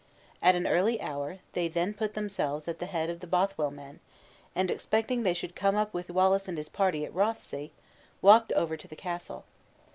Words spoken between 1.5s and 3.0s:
they then put themselves at the